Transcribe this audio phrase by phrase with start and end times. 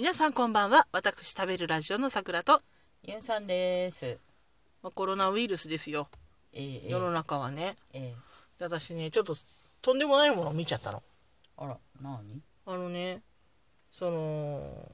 [0.00, 0.86] 皆さんこんばんは。
[0.92, 2.62] 私食べるラジオのさくらと、
[3.02, 4.16] ゆんさんです。
[4.82, 6.08] まあコロナウイルスですよ。
[6.54, 7.76] ええ世の中はね。
[7.92, 8.14] ええ。
[8.58, 9.34] で私ねちょっと
[9.82, 11.02] とんでもないものを見ちゃったの。
[11.58, 13.20] あら、なにあのね
[13.92, 14.90] その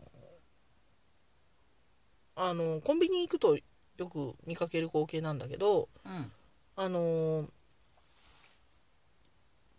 [2.34, 6.32] あのコンビニ行くとよく見かける光景なんだけどうん。
[6.74, 7.46] あの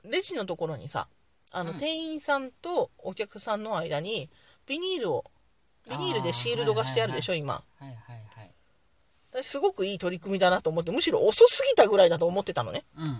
[0.06, 1.09] レジのところにさ
[1.52, 1.78] あの、うん。
[1.80, 4.30] 店員さんとお客さんの間に
[4.68, 5.24] ビニールを
[5.90, 7.94] ビニールでシールドがしてあるでしょ、今はいはい
[8.36, 8.52] はい。
[9.32, 13.12] 私すごくいい取り組みだなと思ってむしろ遅すぎたぐらいだと思ってたのねうんうん。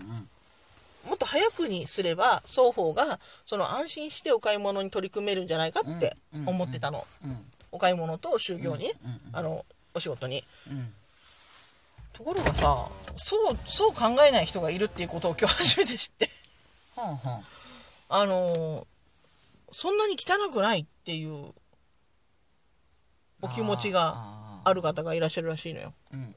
[1.08, 7.38] もっと早くにすれば双方がその安心してお買い物に取り組めるんじゃないかってうん思ってたの、うん。
[7.72, 10.94] お買い物と就業に、うんうんあのお仕事にうん。
[12.14, 12.88] ところがさ
[13.18, 16.30] そうそう考えない人がいるっていうことを今日初めて知って
[16.96, 17.44] はんはん。
[18.10, 18.86] あのー
[19.72, 21.54] そんなに汚くないっていう
[23.42, 26.16] お気持ちがあある方がいらっしゃるらしいのよー。
[26.16, 26.36] うん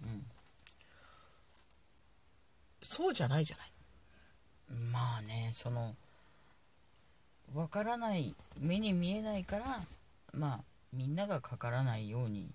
[2.82, 3.72] そうじゃないじゃない
[4.72, 4.90] うん。
[4.90, 5.94] まあね、その、
[7.54, 9.80] わからない、目に見えないから、
[10.32, 10.60] まあ、
[10.92, 12.50] みんながかからないように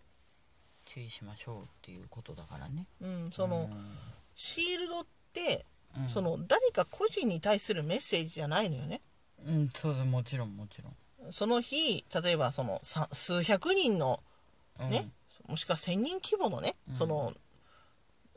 [0.85, 2.85] 注意しましょうっていうことだからね。
[3.01, 3.97] うんその、うん
[4.37, 5.65] シールドって、
[5.97, 8.99] うんその誰か個人に対するメッセージじゃないのよね
[9.45, 11.31] うん、そうだ、もちろんもちろん。
[11.31, 14.19] その日例えばそのさ数百人の
[14.79, 14.89] うん。
[14.89, 15.07] ね、
[15.47, 16.95] もしくは1,000人規模のね、うん。
[16.95, 17.31] その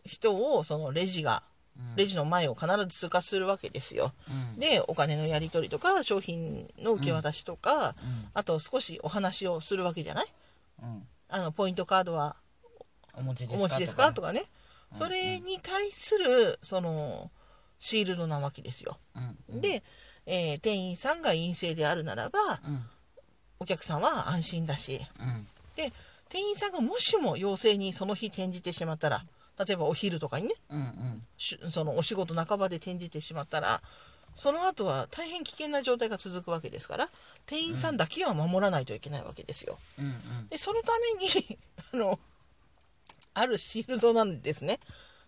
[0.05, 1.43] 人をそのレジが
[1.77, 1.97] うん。
[1.97, 4.13] レジの前を必ず通過するわけですよ。
[4.29, 4.61] うん。
[4.61, 7.95] でお金のやり取りとか商品の受け渡しとか、うん。
[8.35, 10.27] あと少しお話をするわけじゃない？
[10.83, 11.03] うん。
[11.29, 12.37] あのポイントカードは
[13.15, 14.13] お持ちですか？
[14.13, 14.45] とかかね。
[14.97, 17.31] それに対するその
[17.79, 18.97] シールドなわけですよ。
[19.51, 19.61] うん。
[19.61, 19.83] で、
[20.31, 22.87] えー店員さんが陰性であるならばうん。
[23.61, 25.01] お客さんは安心だし。
[25.19, 25.47] うん。
[25.77, 25.93] で
[26.29, 29.25] 店員さんがもしも陽性にその日転じてしまったら
[29.67, 31.23] 例えばお昼とかにねうんうん。
[31.39, 33.81] しそのお仕事半ばで転じてしまったら
[34.35, 37.09] その後は大変危険な状態が続くわけですから
[37.47, 39.79] 店員さんだけは守らないといけないわけですよ。
[39.99, 40.49] うんうん。
[40.49, 41.59] でそのために
[41.93, 42.21] あの
[43.35, 44.81] あるシールドなんですね。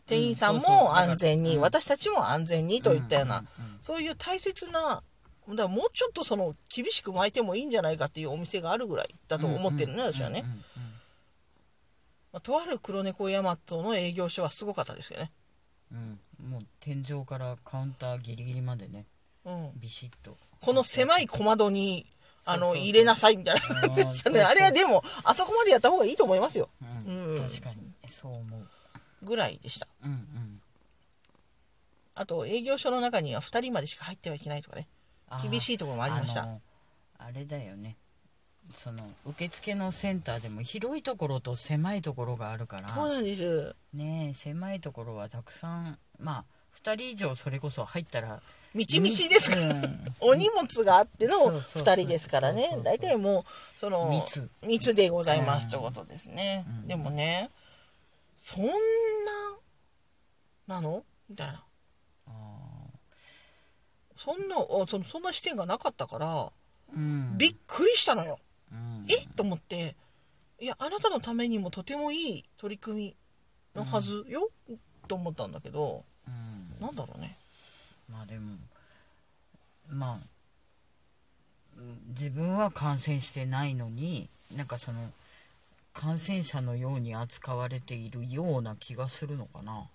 [0.07, 1.63] 店員さんも安全に、うん。
[1.63, 3.45] 私たちも安全にといったような、
[3.81, 5.03] そういう大切な
[5.49, 10.45] だからもうちょっとその厳しく巻いてもいいんじゃないかっていうお店があるぐらいだと思ってるのよ、私はね。
[12.33, 15.33] まあとある黒猫ヤマトの営業所はすごかったですよね。
[15.93, 15.99] うん。
[15.99, 19.05] うんもう天井からカウンターギリギリまでね
[19.45, 20.37] うん、ビシッと。
[20.61, 22.07] この狭い小窓に
[22.47, 23.61] あの入れなさいみたいな。
[23.61, 24.41] 感じでしたね。
[24.45, 26.71] あれはでもあそこまでやった方がいいと思いますよ。
[27.07, 27.35] うん。
[27.35, 27.43] うん。
[27.49, 27.93] 確かに。
[28.07, 28.69] そう思う。
[29.23, 29.89] ぐらいでした。
[30.05, 30.50] うんうん
[32.21, 34.89] あと営業所の中には2人までしか入ってはいけないとかね。
[35.43, 36.43] 厳しいところもありました。
[36.43, 36.61] の
[37.19, 37.97] あれだよね。
[38.75, 42.91] その受付のセンターでも広いところと狭いところがあるから。
[42.91, 43.75] そうなんです。
[43.95, 45.99] ねえ狭いところはたくさん。
[46.19, 46.45] まあ
[46.85, 48.43] 2人以上それこそ入ったら
[48.75, 49.57] みちみちですか。
[49.57, 49.71] ら。
[49.71, 50.05] うん。
[50.21, 52.69] お荷物があってのそうそうそう2人ですからね。
[52.85, 54.51] 大体もうその密。
[54.67, 56.87] 密でございますうんということですね、うん。
[56.87, 57.51] でもね
[58.37, 58.73] そんな
[60.67, 61.03] なの？
[61.31, 61.55] みたいな。
[61.55, 61.70] あ
[64.23, 66.51] そんなあそのそんな視点がなかったから、ー
[66.95, 67.39] うん。
[67.39, 68.39] びっくりしたのよ、
[68.71, 69.07] うん。
[69.09, 69.15] え？
[69.15, 69.97] っと思って。
[70.61, 73.17] いやあなたのためにもとてもいい取り組み
[73.75, 74.51] のはずよ、
[75.09, 76.87] と思ったんだけどうん。
[76.87, 77.39] なんだろうね。
[78.11, 78.57] まあでも
[79.89, 80.19] まあ
[81.79, 84.99] うん自分は感染してないのになんかその
[85.95, 89.87] 感染者のように扱われているような気がするのかな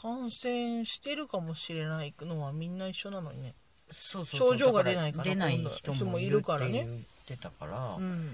[0.00, 3.54] 感染してるかもしれないのはみんな一緒なのにね。
[3.90, 4.52] そうそうそう。
[4.52, 6.84] 症状が出ないから出ない人もいるからね。
[6.84, 8.32] ってたから、うん、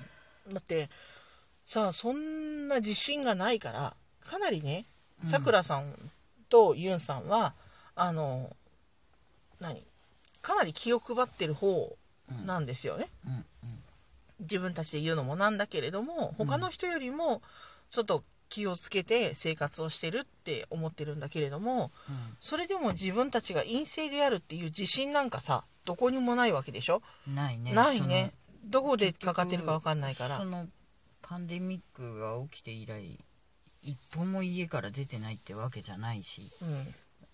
[0.53, 0.89] だって
[1.65, 4.85] さあそんな自信がないからかなりね
[5.25, 5.31] うん。
[5.31, 5.93] さくらさん
[6.49, 7.55] とユンさんは
[7.95, 8.55] あの
[9.61, 9.83] 何？
[10.43, 11.97] かなり気を配ってる方
[12.31, 12.47] うん。
[12.47, 13.45] なんですよね、うん
[14.39, 17.41] 自分たちで言うのもなんだけれども他の人よりも
[17.89, 22.37] ちょっと気をつけて生活をしてるって思ってるんだけれどもうん。
[22.39, 27.03] それでも自分たちが陰性であるっていう自信なんかさどこにもないわけでしょ？
[27.27, 27.73] うんないね。
[27.73, 28.33] ないね。
[28.65, 30.39] どこでかかってるか分かんないから。
[30.39, 30.67] その
[31.23, 33.19] パンデミックが起きて以来
[33.83, 36.65] 一歩も家から出てないってわけじゃないしう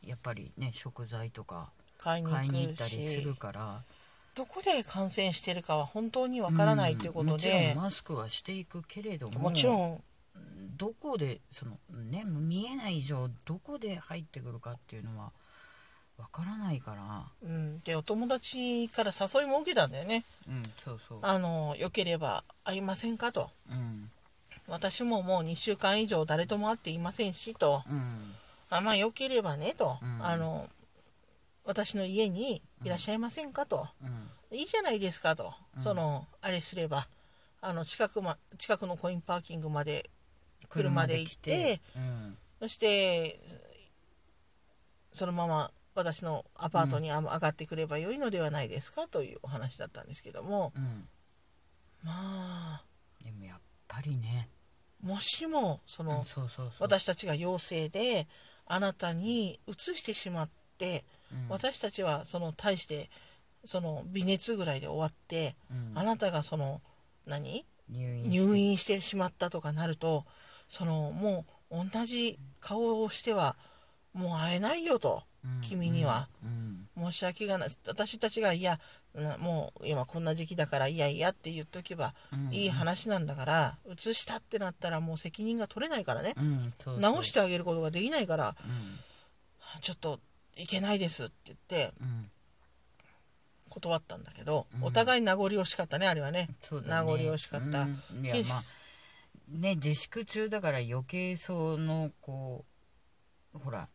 [0.06, 0.08] ん。
[0.08, 3.82] やっぱりね食材とか買いに行ったりすしるから。
[4.34, 10.02] どこで感染してるかは本当にわからないということもちろでん、マスクはしていくけれどももちろん
[10.82, 11.79] どこでその
[12.11, 15.31] ね見えない以上どこで入ってくるかっていうのは
[16.19, 17.23] わからないから。
[17.40, 20.25] うん、でお友達から誘いも受けたんだよね。
[20.49, 21.19] うんそうそう。
[21.23, 23.50] あのよければ会いませんかと。
[23.70, 24.11] うん。
[24.67, 27.84] 私ももう2週間以上誰とも会っていませんしと。
[27.88, 28.34] うん。
[28.69, 30.26] あまあよければねと、うん。
[30.26, 30.69] あの
[31.64, 34.06] 私の家にいらっしゃいませんかと、う
[34.55, 34.56] ん。
[34.58, 35.82] いいじゃないですかと、うん。
[35.84, 37.06] そのあれすれば。
[37.64, 40.11] あの近く,、ま、近くのコインパーキングまで
[40.72, 41.80] 車で行って
[42.60, 43.38] そして
[45.12, 50.72] そのまま私のアパートにあ上がってくればよいのではないですかというお話だったんですけども。
[50.74, 51.06] うん。
[52.02, 52.12] ま
[52.76, 52.84] あ。
[53.22, 54.48] でもやっぱりね。
[55.02, 56.24] もしもその、
[56.78, 58.26] 私たちが陽性で
[58.66, 60.48] あなたにうつしてしまっ
[60.78, 61.48] て、うん。
[61.50, 63.10] 私たちはその対して
[63.66, 65.92] その微熱ぐらいで終わって、うん。
[65.94, 66.80] あなたがその
[67.26, 67.66] 何？
[67.90, 70.24] 入院してしまったとかなると
[70.72, 73.56] そのもう同じ顔をしては
[74.14, 76.28] もう会えないよとうん君には。
[76.42, 77.69] うん申し訳がない。
[77.86, 78.78] 私たちがいや
[79.14, 86.32] なもう今こんな時期だからいやいやって言っとけばうんいい話なんだからうつしたってなったらもう責任が取れないからね。
[86.38, 87.22] うんそうそう。
[87.22, 89.80] 治してあげることができないからうん。
[89.82, 90.20] ちょっと
[90.56, 92.30] いけないですって言ってうん。
[93.69, 94.84] 断ったんだけど、うん。
[94.84, 96.48] お互い名残惜しかったねあれはね。
[96.86, 98.24] 名残惜しかった、うん。
[98.24, 98.64] いやまあ
[99.52, 102.64] ね自粛中だから余計そのこ
[103.54, 103.88] うほら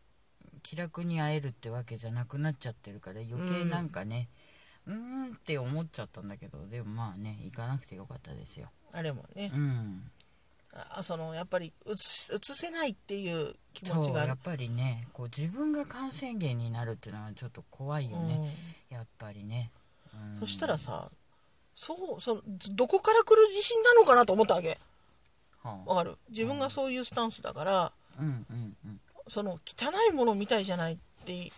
[0.62, 4.28] 気楽に会えるってわけじゃなくなっちゃってるから余計なんかね
[4.86, 8.68] うーんって思っちゃったんだけどでもまあね行かなくてよかったですよ。
[8.92, 9.50] あれもね。
[9.54, 10.10] う、ん。
[10.72, 18.56] あそのやっぱりうつうつせないっていう気持ちがやっぱりねこう自分が感染源になるっていうのはちょっと怖いよね、
[18.90, 19.70] やっぱりね、
[20.14, 20.34] うん。
[20.34, 21.10] うん、そしたらさ
[21.74, 22.42] そうその
[22.74, 24.68] どこから来る地震なのかなと思ったわけ。
[24.68, 24.87] はあ
[25.86, 26.16] わかる？
[26.30, 29.00] 自分がそういうスタンスだからうんうんうん。
[29.28, 31.52] その汚いものみたいじゃないって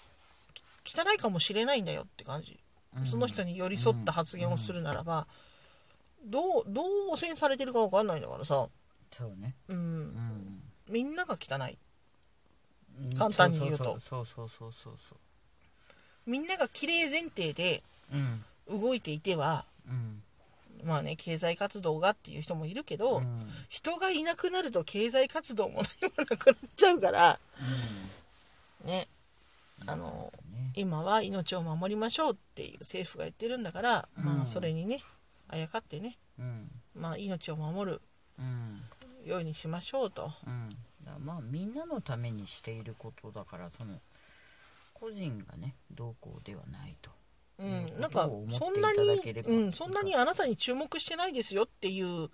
[0.84, 2.58] 汚いかもしれないんだよって感じ、
[2.96, 3.06] うん。
[3.06, 5.26] その人に寄り添った発言をするならば、
[6.24, 8.66] どうどう汚染されてるか分かんないんだからさ、
[9.10, 9.54] そうね。
[9.68, 9.76] うん。
[9.76, 10.62] うん。
[10.88, 11.78] みんなが汚い。
[13.04, 13.16] うん。
[13.16, 13.98] 簡単に言うと。
[14.00, 15.18] そうそうそうそうそう。
[16.26, 18.44] みんなが綺麗前提でうん。
[18.80, 20.22] 動いていてはうん
[20.84, 23.50] まあね経済活動がっていう人もいるけど、うん。
[23.68, 27.38] 人がいなくなると経済活動も何も なくなっちゃうから
[28.84, 29.06] ね
[29.86, 30.72] あのね。
[30.76, 34.42] 今は命を守りましょうっていう政府が言ってるんだから、まうん。
[34.42, 35.02] あそれにね
[35.48, 36.70] あやかってねうん。
[36.94, 38.02] まあ命を守る
[38.38, 38.82] うん。
[39.24, 40.32] ようにしましょうと。
[41.18, 44.00] まあみんなのためにしていることだからその
[44.94, 47.10] 個人がねどうこうではないと
[47.60, 47.98] ううん。
[47.98, 52.30] ん、なんかそんなにうん、そんなにあなたに注目してないですよっていう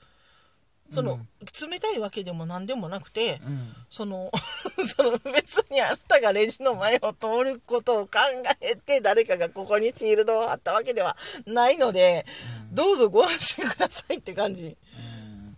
[0.93, 1.71] その、うん。
[1.71, 3.75] 冷たいわけでも何でもなくて、うん。
[3.89, 4.31] その
[4.97, 8.19] その別にあなたがレジの前を通ることを考
[8.61, 12.25] えて誰かがここにフィールドを張ったわけではないので、
[12.71, 14.77] どうぞご安心くださいって感じ。
[14.97, 15.57] うん。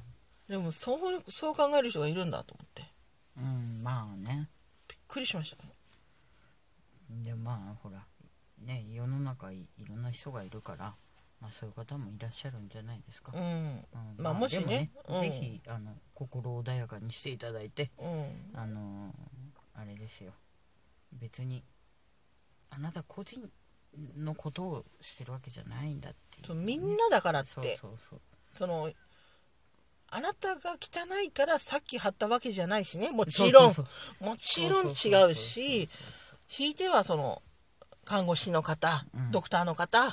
[0.49, 2.85] でもそうそう考える人がいるんだと思って。
[3.37, 4.49] うんまあね。
[4.89, 5.57] びっくりしました。
[7.11, 8.05] でまあほら
[8.69, 10.95] ね世の中いいろんな人がいるから
[11.41, 13.43] まあそういう方もいらっしゃるんじゃないですか、うん。
[13.43, 13.85] うん。
[14.19, 14.91] まあもしね。
[15.07, 15.31] でもうん。
[15.31, 18.59] ぜひあの心穏やかにしていただいてうん。
[18.59, 19.15] あの
[19.75, 20.33] あれですよ。
[21.13, 21.63] 別に
[22.71, 23.49] あなた個人
[24.17, 27.51] のことをしてるわけじゃないんだっていうそうみんなだからって。
[27.51, 28.21] そうそうそう。
[28.53, 28.91] その
[30.11, 33.11] あなたが汚いからさっき貼ったわけじゃないしね。
[33.11, 33.73] もちろん。
[34.21, 35.89] もちろん違うし
[36.49, 37.43] ひいてはその
[38.09, 39.31] 看護師の方、うん。
[39.31, 40.13] ドクターの方、うん。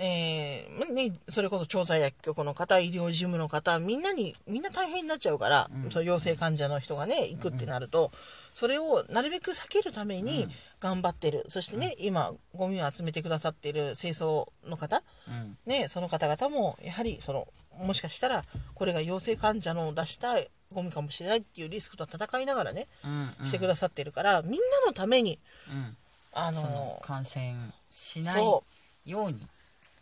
[0.00, 5.90] えーね、それこそ調剤薬局の方医療事務の方みんなにみんな大変になっちゃうから、うん。
[5.90, 8.10] その陽性患者の人がね行くってなると、
[8.54, 10.48] それをなるべく避けるために
[10.80, 15.58] 頑張ってる、そしてね、今ゴミを集めてくださってる清掃の方、うん。
[15.66, 18.42] ね、その方々もやはりそのもしかしたら
[18.74, 20.36] これが陽性患者の出した
[20.72, 22.86] ゴミかもしれないっていうリスクと戦いながらね、
[23.44, 25.96] してくださってるからみんなのためにうん
[26.46, 28.64] あそのの感染しないそ
[29.04, 29.38] ようにっ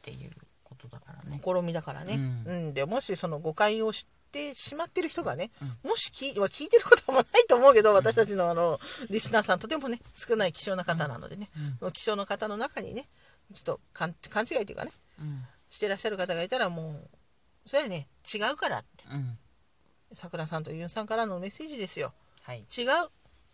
[0.03, 0.31] ていう
[0.65, 1.41] ことだからね。
[1.43, 2.75] 試みだからね、ううん。
[2.75, 5.51] でもしその誤解をしてしまってる人がね、
[5.85, 8.79] うもし聞い,、まあ、聞いてることもないと思うけど私たちのあの
[9.11, 13.07] リスナーさんとてもね少ない希少な方なのでね、その希少な方の中にね
[13.55, 14.91] ちょっと勘勘違いというかね
[15.21, 15.47] うん。
[15.71, 19.05] してらっしゃる方がいたらもうそれはね違うからって。
[19.11, 19.39] うん。
[20.13, 22.13] さくらさんとユンさんからのメッセージですよ。
[22.43, 22.65] はい。
[22.77, 22.87] 違う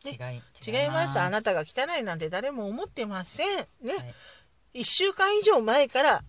[0.05, 1.19] 違ねい違います。
[1.19, 3.47] あなたが汚いなんて誰も思ってません
[3.83, 4.03] ね、は
[4.75, 4.81] い。
[4.81, 6.23] 1週間以上前から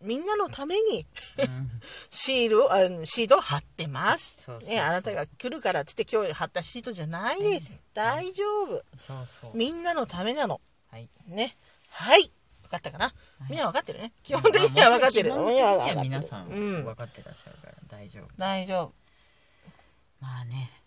[0.00, 1.06] みんなのために
[1.38, 1.70] うん。
[2.10, 4.48] シールをあシートを貼ってます。
[4.64, 8.82] ね、あなたが来るからって言って今日貼ったシートじゃないです、大丈夫。
[9.54, 10.60] みんなのためなの。
[10.90, 11.08] はい。
[11.26, 11.56] ね。
[11.90, 12.30] はい。
[12.62, 13.14] 分かったかな、
[13.48, 14.12] みんな分かってるね。
[14.22, 15.30] 基本的には分かってる。
[15.30, 16.00] 基本的には分かってる。
[16.02, 16.84] 皆さんうん。
[16.84, 16.94] 分。
[16.94, 18.28] かってらっしゃるから大丈夫。
[18.36, 18.94] 大丈夫。
[20.20, 20.77] まあね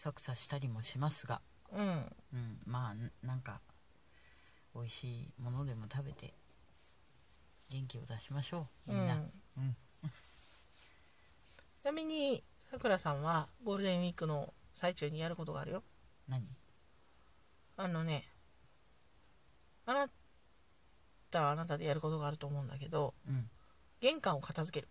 [0.00, 1.42] くさくさしたりもしますが
[1.72, 1.86] うん。
[2.32, 3.60] うんまあんなんか
[4.74, 6.32] 美味しいものでも食べて
[7.70, 9.76] 元気を出しましょうみんな、うんうん
[11.82, 15.82] ちなみに、さくらさんはゴールデンウィークの最中にやることがあるよ。
[16.28, 16.46] 何？
[17.78, 18.28] あのね、
[19.86, 20.10] あな
[21.30, 23.48] たはあなたでやることがあると思うんだけど、うん
[24.00, 24.88] 玄関を片付ける。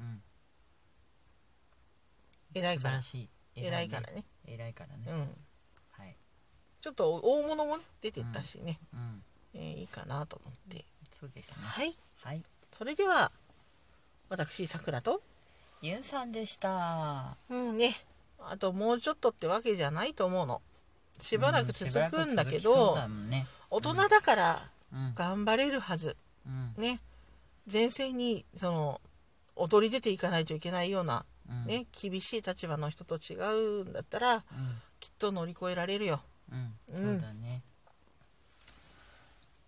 [0.00, 0.22] うん
[2.54, 3.22] 偉いから素晴ら。
[3.22, 3.28] しい
[3.66, 4.24] 偉いからね。
[4.46, 5.20] 偉いからね、うん。
[5.90, 6.16] はい
[6.80, 9.22] ちょっと大物も出てったしね、うん
[9.54, 10.84] えーいいかなと思って。
[11.18, 11.94] そうですねはい。
[12.22, 13.30] はいそれでは、
[14.28, 15.22] 私、さくらと、
[15.82, 17.94] ゆんさんでしたうんね、
[18.38, 20.62] あともうちょっとってわけじゃないと思うの。
[21.20, 26.16] しばらく続くんだけうしばらく続きそうど、だもんね大人だからうん頑張れるはず。
[26.46, 27.00] うんね。
[27.70, 29.00] 前線に、その、
[29.56, 31.24] 踊り出ていかないといけないような、うん
[31.66, 33.34] ね、厳しい立場の人と違
[33.82, 34.42] うんだったら、うん。
[35.00, 36.22] きっと乗り越えられるよ。
[36.52, 37.04] うん、うん。
[37.04, 37.62] そうだね。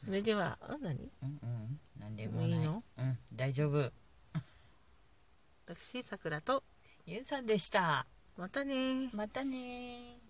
[0.04, 1.10] それでは、あ何？
[1.22, 1.80] うんうん。
[2.00, 2.50] なんでもない。
[2.50, 2.82] いいの？
[2.98, 3.18] うん。
[3.32, 3.92] 大丈夫。
[5.66, 6.62] 私、さくらと、
[7.06, 8.06] ゆんさんでした。
[8.36, 10.21] またねまたね